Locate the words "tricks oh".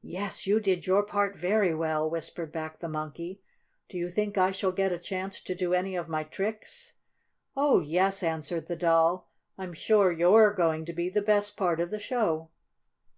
6.24-7.80